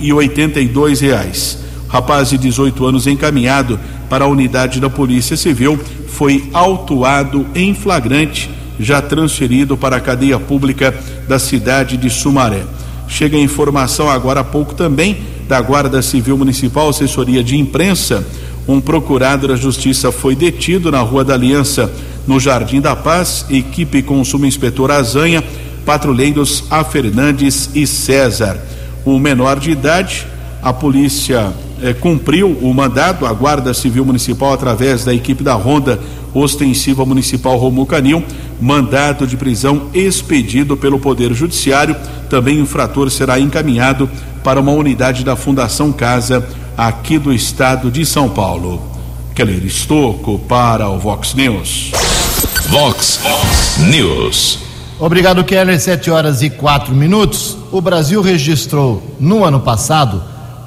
[0.00, 1.58] e oitenta e dois reais.
[1.86, 8.50] Rapaz de 18 anos encaminhado para a unidade da Polícia Civil foi autuado em flagrante,
[8.80, 10.94] já transferido para a cadeia pública
[11.28, 12.62] da cidade de Sumaré.
[13.06, 18.26] Chega a informação agora há pouco também da Guarda Civil Municipal, assessoria de imprensa.
[18.66, 21.92] Um procurado da Justiça foi detido na Rua da Aliança,
[22.26, 23.46] no Jardim da Paz.
[23.50, 25.42] Equipe com o subinspetor Azanha,
[25.84, 26.84] patrulheiros A.
[26.84, 28.60] Fernandes e César
[29.04, 30.26] o menor de idade.
[30.62, 35.98] A polícia eh, cumpriu o mandado, a Guarda Civil Municipal, através da equipe da Ronda
[36.32, 38.22] Ostensiva Municipal Romulo Canil,
[38.60, 41.96] mandado de prisão expedido pelo Poder Judiciário.
[42.30, 44.08] Também o infrator será encaminhado
[44.44, 48.82] para uma unidade da Fundação Casa, aqui do estado de São Paulo.
[49.34, 51.92] Keller Estocco para o Vox News.
[52.68, 53.20] Vox
[53.78, 54.58] News.
[54.98, 55.80] Obrigado, Keller.
[55.80, 57.56] Sete horas e quatro minutos.
[57.70, 60.22] O Brasil registrou, no ano passado,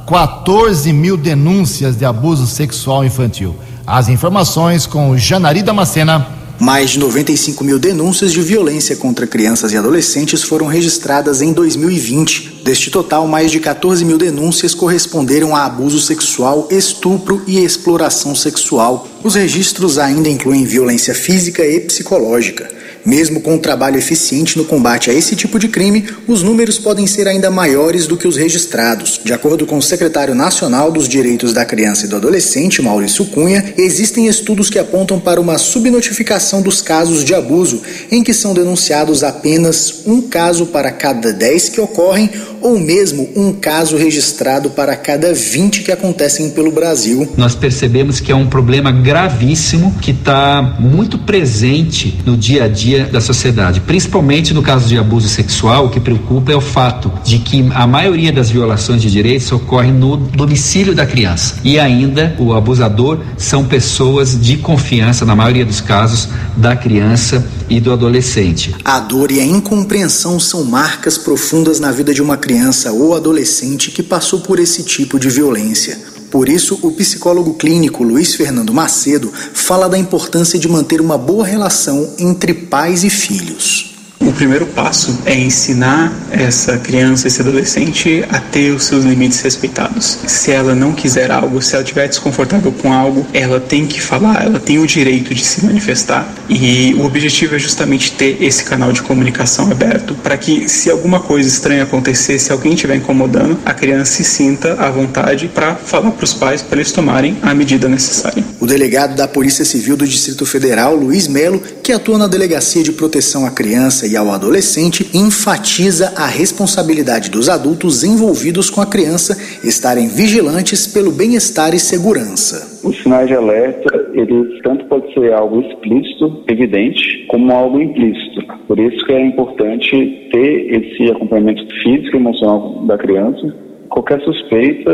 [0.07, 3.55] 14 mil denúncias de abuso sexual infantil.
[3.85, 6.27] As informações com Janari Damascena.
[6.59, 12.61] Mais de 95 mil denúncias de violência contra crianças e adolescentes foram registradas em 2020.
[12.63, 19.07] Deste total, mais de 14 mil denúncias corresponderam a abuso sexual, estupro e exploração sexual.
[19.23, 22.74] Os registros ainda incluem violência física e psicológica.
[23.05, 27.05] Mesmo com um trabalho eficiente no combate a esse tipo de crime, os números podem
[27.05, 29.21] ser ainda maiores do que os registrados.
[29.23, 33.73] De acordo com o secretário nacional dos Direitos da Criança e do Adolescente, Maurício Cunha,
[33.77, 39.23] existem estudos que apontam para uma subnotificação dos casos de abuso, em que são denunciados
[39.23, 45.31] apenas um caso para cada 10 que ocorrem ou mesmo um caso registrado para cada
[45.31, 47.31] 20 que acontecem pelo Brasil.
[47.37, 52.94] Nós percebemos que é um problema gravíssimo que está muito presente no dia a dia
[53.03, 55.85] da sociedade, principalmente no caso de abuso sexual.
[55.85, 59.93] O que preocupa é o fato de que a maioria das violações de direitos ocorrem
[59.93, 65.81] no domicílio da criança e ainda o abusador são pessoas de confiança, na maioria dos
[65.81, 68.75] casos, da criança e do adolescente.
[68.83, 73.91] A dor e a incompreensão são marcas profundas na vida de uma criança ou adolescente
[73.91, 76.14] que passou por esse tipo de violência.
[76.29, 81.45] Por isso, o psicólogo clínico Luiz Fernando Macedo fala da importância de manter uma boa
[81.45, 83.94] relação entre pais e filhos.
[84.25, 90.17] O primeiro passo é ensinar essa criança, esse adolescente a ter os seus limites respeitados.
[90.25, 94.43] Se ela não quiser algo, se ela estiver desconfortável com algo, ela tem que falar,
[94.43, 96.27] ela tem o direito de se manifestar.
[96.49, 101.19] E o objetivo é justamente ter esse canal de comunicação aberto para que, se alguma
[101.19, 106.09] coisa estranha acontecer, se alguém estiver incomodando, a criança se sinta à vontade para falar
[106.09, 108.43] para os pais para eles tomarem a medida necessária.
[108.59, 112.91] O delegado da Polícia Civil do Distrito Federal, Luiz Melo, que atua na Delegacia de
[112.91, 119.35] Proteção à Criança e ao adolescente, enfatiza a responsabilidade dos adultos envolvidos com a criança
[119.63, 122.79] estarem vigilantes pelo bem-estar e segurança.
[122.83, 128.41] Os sinais de alerta, eles tanto pode ser algo explícito, evidente, como algo implícito.
[128.67, 133.53] Por isso que é importante ter esse acompanhamento físico e emocional da criança.
[133.89, 134.91] Qualquer suspeita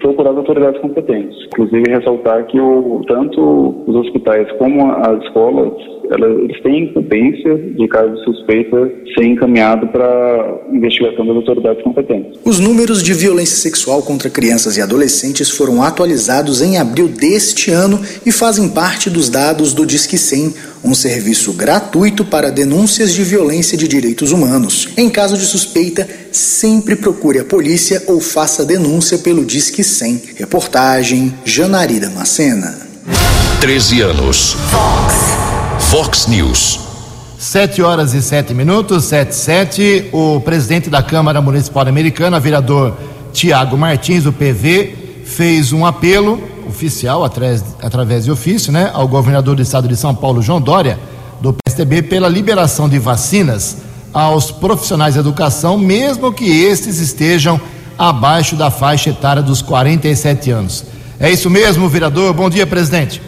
[0.00, 1.36] procurar as autoridades competentes.
[1.46, 5.72] Inclusive, ressaltar que o, tanto os hospitais como as escolas,
[6.10, 12.40] elas, eles têm incumbência de caso de suspeita ser encaminhado para investigação das autoridades competentes.
[12.44, 18.00] Os números de violência sexual contra crianças e adolescentes foram atualizados em abril deste ano
[18.24, 23.76] e fazem parte dos dados do Disque 100 um serviço gratuito para denúncias de violência
[23.76, 24.88] de direitos humanos.
[24.96, 30.22] Em caso de suspeita, sempre procure a polícia ou faça denúncia pelo Disque 100.
[30.36, 32.74] Reportagem Janari Macena.
[33.60, 34.56] 13 anos.
[34.70, 35.90] Fox.
[35.90, 36.80] Fox News.
[37.38, 40.08] 7 horas e 7 minutos, 7 7.
[40.12, 42.96] O presidente da Câmara Municipal Americana, vereador
[43.32, 49.56] Tiago Martins, do PV, fez um apelo oficial, através, através de ofício, né, ao governador
[49.56, 50.98] do estado de São Paulo, João Dória,
[51.40, 53.78] do PSTB, pela liberação de vacinas
[54.12, 57.60] aos profissionais de educação, mesmo que estes estejam
[58.00, 60.84] abaixo da faixa etária dos 47 anos.
[61.20, 62.32] É isso mesmo, vereador?
[62.32, 63.20] Bom dia, presidente.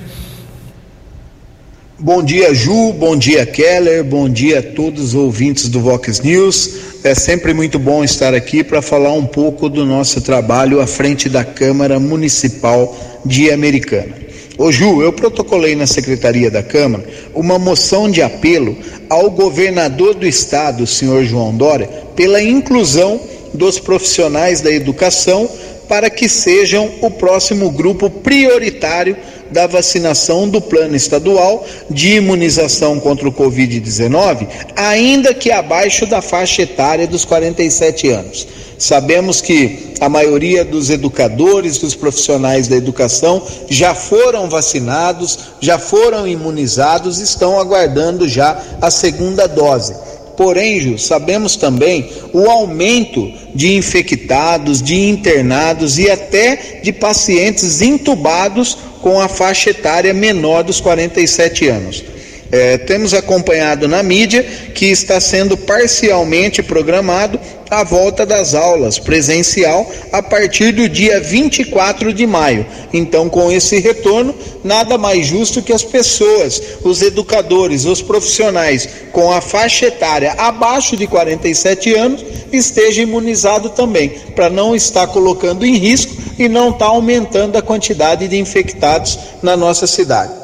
[1.99, 2.95] Bom dia, Ju.
[2.95, 4.03] Bom dia, Keller.
[4.03, 6.71] Bom dia a todos os ouvintes do Vox News.
[7.05, 11.29] É sempre muito bom estar aqui para falar um pouco do nosso trabalho à frente
[11.29, 12.97] da Câmara Municipal
[13.27, 14.15] de Americana.
[14.57, 17.05] Ô Ju, eu protocolei na Secretaria da Câmara
[17.35, 18.75] uma moção de apelo
[19.11, 23.21] ao governador do estado, o senhor João Dória, pela inclusão
[23.55, 25.49] dos profissionais da educação
[25.89, 29.17] para que sejam o próximo grupo prioritário
[29.51, 36.63] da vacinação do plano estadual de imunização contra o Covid-19, ainda que abaixo da faixa
[36.63, 38.47] etária dos 47 anos.
[38.79, 46.27] Sabemos que a maioria dos educadores, dos profissionais da educação já foram vacinados, já foram
[46.27, 49.95] imunizados, estão aguardando já a segunda dose.
[50.37, 58.79] Porém, Ju, sabemos também o aumento de infectados, de internados e até de pacientes intubados
[59.01, 62.05] com a faixa etária menor dos 47 anos.
[62.53, 64.43] É, temos acompanhado na mídia
[64.75, 67.41] que está sendo parcialmente programado
[67.71, 72.67] a volta das aulas presencial a partir do dia 24 de maio.
[72.93, 79.33] Então, com esse retorno, nada mais justo que as pessoas, os educadores, os profissionais com
[79.33, 82.23] a faixa etária abaixo de 47 anos
[82.53, 87.63] estejam imunizados também, para não estar colocando em risco e não estar tá aumentando a
[87.63, 90.42] quantidade de infectados na nossa cidade.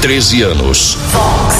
[0.00, 0.96] 13 anos.
[1.10, 1.56] Fox.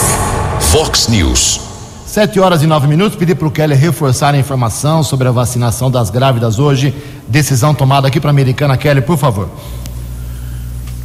[0.71, 1.61] Fox News.
[2.07, 3.19] 7 horas e 9 minutos.
[3.19, 6.95] Pedi para o Kelly reforçar a informação sobre a vacinação das grávidas hoje.
[7.27, 8.77] Decisão tomada aqui para a Americana.
[8.77, 9.49] Kelly, por favor.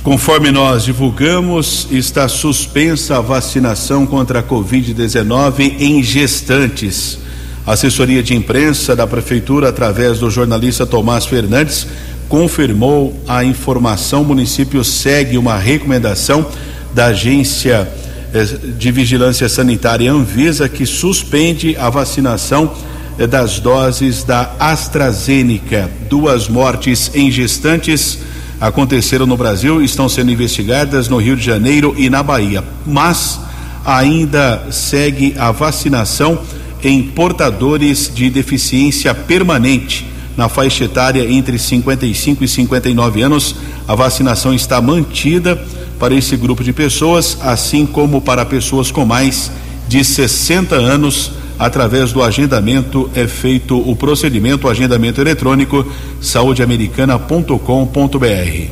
[0.03, 7.17] Conforme nós divulgamos, está suspensa a vacinação contra a Covid-19 em gestantes.
[7.65, 11.87] A assessoria de imprensa da Prefeitura, através do jornalista Tomás Fernandes,
[12.27, 14.21] confirmou a informação.
[14.21, 16.45] O município segue uma recomendação
[16.93, 17.87] da Agência
[18.33, 18.43] eh,
[18.77, 22.73] de Vigilância Sanitária Anvisa, que suspende a vacinação
[23.17, 25.89] eh, das doses da AstraZeneca.
[26.09, 28.19] Duas mortes em gestantes
[28.59, 32.63] aconteceram no Brasil, estão sendo investigadas no Rio de Janeiro e na Bahia.
[32.85, 33.39] Mas
[33.83, 36.39] ainda segue a vacinação
[36.83, 40.05] em portadores de deficiência permanente.
[40.37, 43.55] Na faixa etária entre 55 e 59 anos,
[43.87, 45.61] a vacinação está mantida
[46.01, 49.51] para esse grupo de pessoas, assim como para pessoas com mais
[49.87, 51.33] de 60 anos.
[51.59, 55.85] Através do agendamento é feito o procedimento, o agendamento eletrônico
[56.19, 58.69] saudeamericana.com.br.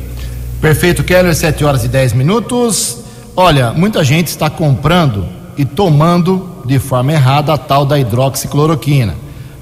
[0.60, 2.98] Perfeito, Keller, 7 horas e 10 minutos.
[3.36, 5.24] Olha, muita gente está comprando
[5.56, 9.14] e tomando de forma errada a tal da hidroxicloroquina.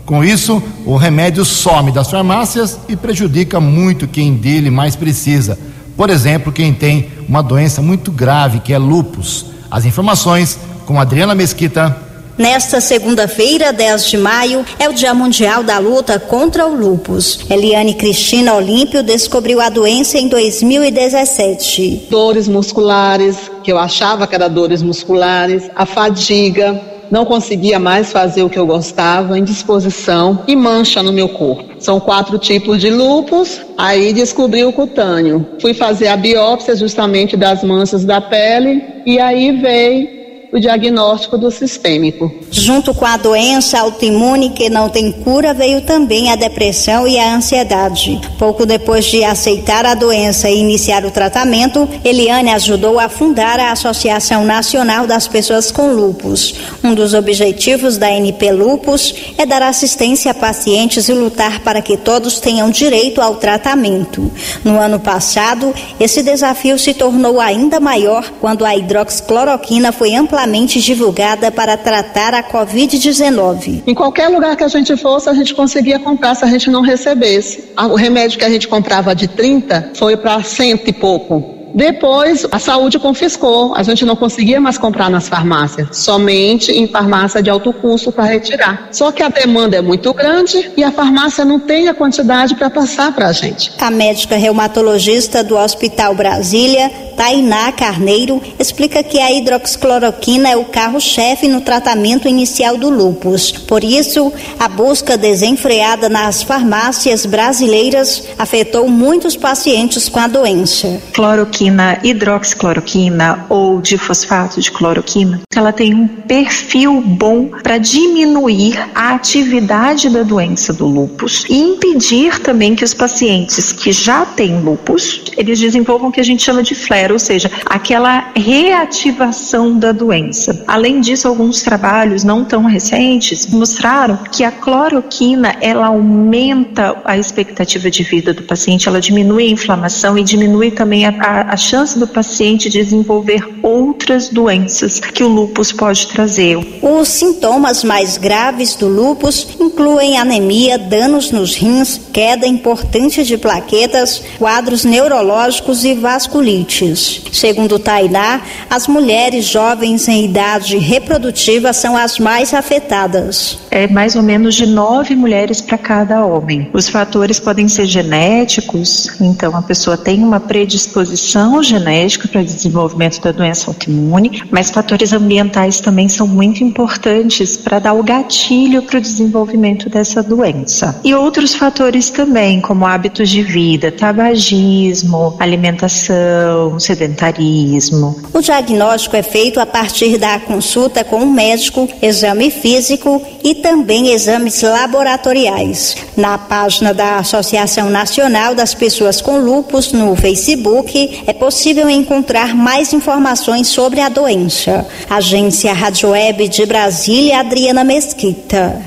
[0.06, 5.58] Com isso, o remédio some das farmácias e prejudica muito quem dele mais precisa
[5.98, 9.46] por exemplo, quem tem uma doença muito grave, que é lupus.
[9.68, 12.04] As informações com Adriana Mesquita.
[12.38, 17.40] Nesta segunda-feira, 10 de maio, é o Dia Mundial da Luta contra o Lupus.
[17.50, 22.06] Eliane Cristina Olímpio descobriu a doença em 2017.
[22.08, 26.80] Dores musculares, que eu achava que eram dores musculares, a fadiga,
[27.10, 31.64] não conseguia mais fazer o que eu gostava, indisposição e mancha no meu corpo.
[31.78, 35.46] São quatro tipos de lupus, aí descobri o cutâneo.
[35.60, 40.17] Fui fazer a biópsia justamente das manchas da pele e aí veio
[40.52, 42.32] o diagnóstico do sistêmico.
[42.50, 47.34] Junto com a doença autoimune que não tem cura, veio também a depressão e a
[47.34, 48.20] ansiedade.
[48.38, 53.72] Pouco depois de aceitar a doença e iniciar o tratamento, Eliane ajudou a fundar a
[53.72, 56.54] Associação Nacional das Pessoas com Lupus.
[56.82, 61.96] Um dos objetivos da NP Lupus é dar assistência a pacientes e lutar para que
[61.96, 64.30] todos tenham direito ao tratamento.
[64.64, 71.50] No ano passado, esse desafio se tornou ainda maior quando a hidroxicloroquina foi amplamente divulgada
[71.50, 73.82] para tratar a Covid-19.
[73.84, 76.80] Em qualquer lugar que a gente fosse, a gente conseguia comprar se a gente não
[76.80, 77.72] recebesse.
[77.76, 81.58] O remédio que a gente comprava de 30 foi para cento e pouco.
[81.74, 87.42] Depois, a saúde confiscou, a gente não conseguia mais comprar nas farmácias, somente em farmácia
[87.42, 88.88] de alto custo para retirar.
[88.90, 92.70] Só que a demanda é muito grande e a farmácia não tem a quantidade para
[92.70, 93.72] passar para a gente.
[93.78, 101.48] A médica reumatologista do Hospital Brasília, Tainá Carneiro, explica que a hidroxicloroquina é o carro-chefe
[101.48, 103.50] no tratamento inicial do lúpus.
[103.50, 111.02] Por isso, a busca desenfreada nas farmácias brasileiras afetou muitos pacientes com a doença.
[111.12, 120.08] Cloroquina, hidroxicloroquina ou difosfato de cloroquina, ela tem um perfil bom para diminuir a atividade
[120.08, 125.58] da doença do lúpus e impedir também que os pacientes que já têm lúpus, eles
[125.58, 130.64] desenvolvam o que a gente chama de flare, ou seja, aquela reativação da doença.
[130.66, 137.90] Além disso, alguns trabalhos não tão recentes mostraram que a cloroquina ela aumenta a expectativa
[137.90, 141.98] de vida do paciente, ela diminui a inflamação e diminui também a, a, a chance
[141.98, 146.56] do paciente desenvolver outras doenças que o lúpus pode trazer.
[146.82, 154.22] Os sintomas mais graves do lúpus incluem anemia, danos nos rins, queda importante de plaquetas,
[154.38, 156.97] quadros neurológicos e vasculites.
[157.32, 163.58] Segundo Tainá, as mulheres jovens em idade reprodutiva são as mais afetadas.
[163.70, 166.68] É mais ou menos de nove mulheres para cada homem.
[166.72, 173.20] Os fatores podem ser genéticos, então a pessoa tem uma predisposição genética para o desenvolvimento
[173.20, 178.98] da doença autoimune, mas fatores ambientais também são muito importantes para dar o gatilho para
[178.98, 181.00] o desenvolvimento dessa doença.
[181.04, 188.16] E outros fatores também, como hábitos de vida, tabagismo, alimentação, sedentarismo.
[188.32, 194.12] O diagnóstico é feito a partir da consulta com o médico, exame físico e também
[194.12, 195.96] exames laboratoriais.
[196.16, 202.92] Na página da Associação Nacional das Pessoas com Lupus no Facebook é possível encontrar mais
[202.92, 204.86] informações sobre a doença.
[205.10, 208.80] Agência Rádio Web de Brasília, Adriana Mesquita.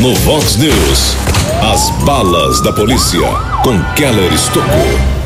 [0.00, 1.16] No Vox News,
[1.72, 3.28] as balas da polícia
[3.62, 5.17] com Keller Estocou.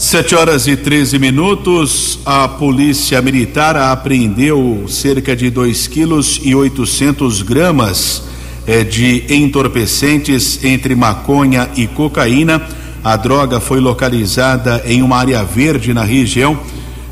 [0.00, 7.42] Sete horas e 13 minutos, a polícia militar apreendeu cerca de 2 quilos e 800
[7.42, 8.22] gramas
[8.66, 12.66] eh, de entorpecentes entre maconha e cocaína.
[13.04, 16.58] A droga foi localizada em uma área verde na região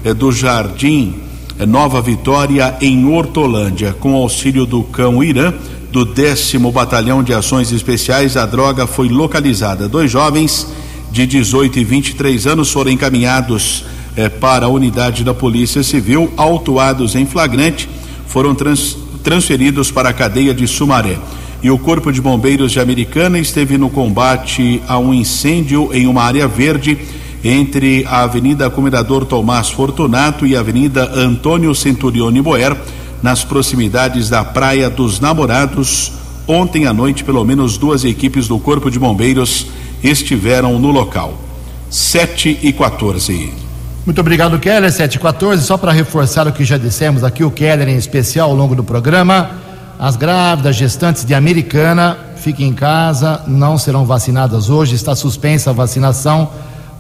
[0.03, 1.15] eh, do Jardim
[1.59, 3.95] eh, Nova Vitória, em Hortolândia.
[4.01, 5.53] Com auxílio do cão Irã,
[5.93, 9.87] do décimo Batalhão de Ações Especiais, a droga foi localizada.
[9.87, 10.67] Dois jovens
[11.11, 13.85] de 18 e 23 anos foram encaminhados
[14.17, 17.89] eh, para a unidade da Polícia Civil, autuados em flagrante,
[18.27, 21.19] foram trans, transferidos para a cadeia de Sumaré.
[21.63, 26.23] E o Corpo de Bombeiros de Americana esteve no combate a um incêndio em uma
[26.23, 26.99] área verde
[27.43, 32.77] entre a Avenida Comendador Tomás Fortunato e a Avenida Antônio Centurione Boer,
[33.23, 36.13] nas proximidades da Praia dos Namorados.
[36.51, 39.67] Ontem à noite, pelo menos duas equipes do Corpo de Bombeiros
[40.03, 41.35] estiveram no local.
[41.91, 43.53] 7 e 14.
[44.07, 44.91] Muito obrigado, Keller.
[44.91, 45.63] 7 e 14.
[45.63, 48.83] Só para reforçar o que já dissemos aqui, o Keller em especial ao longo do
[48.83, 49.51] programa.
[49.99, 54.95] As grávidas, gestantes de Americana, fiquem em casa, não serão vacinadas hoje.
[54.95, 56.49] Está suspensa a vacinação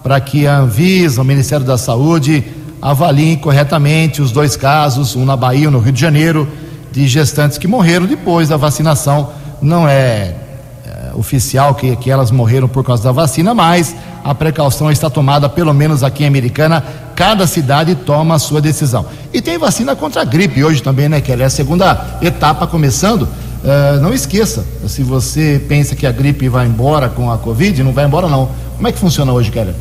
[0.02, 2.44] para que a Anvisa, o Ministério da Saúde,
[2.82, 6.46] avaliem corretamente os dois casos, um na Bahia um no Rio de Janeiro,
[6.92, 9.30] de gestantes que morreram depois da vacinação.
[9.60, 10.34] Não é
[11.18, 15.74] oficial que, que elas morreram por causa da vacina, mas a precaução está tomada, pelo
[15.74, 16.82] menos aqui em Americana,
[17.14, 19.04] cada cidade toma a sua decisão.
[19.32, 21.42] E tem vacina contra a gripe hoje também, né, Kelly?
[21.42, 23.22] É a segunda etapa começando.
[23.22, 27.92] Uh, não esqueça, se você pensa que a gripe vai embora com a Covid, não
[27.92, 28.48] vai embora não.
[28.76, 29.74] Como é que funciona hoje, Kelly?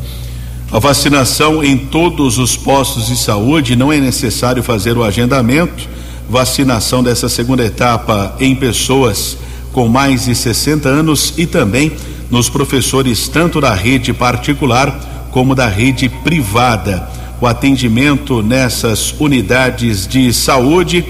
[0.72, 5.88] A vacinação em todos os postos de saúde, não é necessário fazer o agendamento.
[6.28, 9.38] Vacinação dessa segunda etapa em pessoas
[9.72, 11.92] com mais de 60 anos e também
[12.30, 17.08] nos professores tanto da rede particular como da rede privada.
[17.40, 21.04] o atendimento nessas unidades de saúde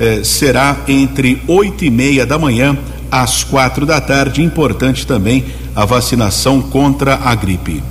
[0.00, 2.76] eh, será entre oito e meia da manhã
[3.10, 4.42] às quatro da tarde.
[4.42, 5.44] Importante também
[5.76, 7.82] a vacinação contra a gripe.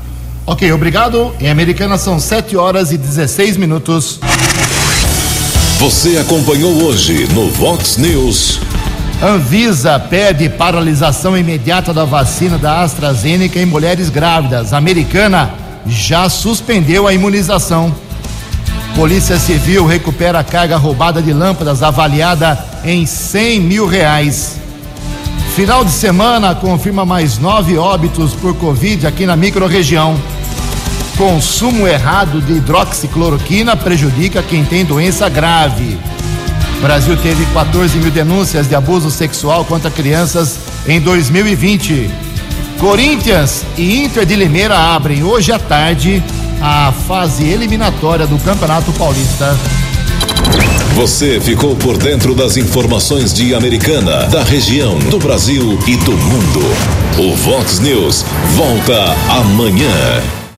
[0.45, 1.31] Ok, obrigado.
[1.39, 4.19] Em Americana são 7 horas e 16 minutos.
[5.79, 8.59] Você acompanhou hoje no Vox News.
[9.21, 14.71] Anvisa pede paralisação imediata da vacina da AstraZeneca em mulheres grávidas.
[14.71, 15.53] A americana
[15.85, 17.93] já suspendeu a imunização.
[18.95, 24.57] Polícia Civil recupera a carga roubada de lâmpadas avaliada em 100 mil reais.
[25.55, 30.17] Final de semana confirma mais nove óbitos por Covid aqui na microrregião.
[31.17, 35.97] Consumo errado de hidroxicloroquina prejudica quem tem doença grave.
[36.77, 42.09] O Brasil teve 14 mil denúncias de abuso sexual contra crianças em 2020.
[42.79, 46.21] Corinthians e Inter de Limeira abrem hoje à tarde
[46.61, 49.57] a fase eliminatória do Campeonato Paulista.
[50.95, 56.61] Você ficou por dentro das informações de Americana, da região, do Brasil e do mundo.
[57.17, 60.42] O Vox News volta amanhã.